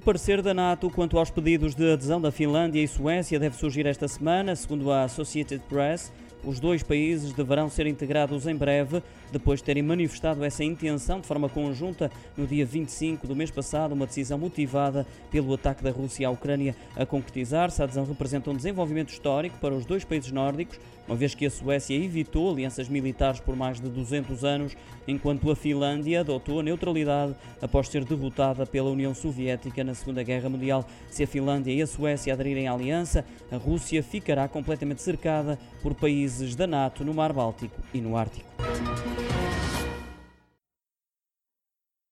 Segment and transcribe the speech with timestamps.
[0.00, 3.84] O parecer da NATO quanto aos pedidos de adesão da Finlândia e Suécia deve surgir
[3.84, 6.10] esta semana, segundo a Associated Press.
[6.42, 11.26] Os dois países deverão ser integrados em breve, depois de terem manifestado essa intenção de
[11.26, 16.26] forma conjunta no dia 25 do mês passado, uma decisão motivada pelo ataque da Rússia
[16.26, 17.82] à Ucrânia a concretizar-se.
[17.82, 21.50] A adesão representa um desenvolvimento histórico para os dois países nórdicos, uma vez que a
[21.50, 24.76] Suécia evitou alianças militares por mais de 200 anos,
[25.06, 30.48] enquanto a Finlândia adotou a neutralidade após ser derrotada pela União Soviética na Segunda Guerra
[30.48, 30.86] Mundial.
[31.10, 35.94] Se a Finlândia e a Suécia aderirem à aliança, a Rússia ficará completamente cercada por
[35.94, 38.48] países da NATO no Mar Báltico e no Ártico.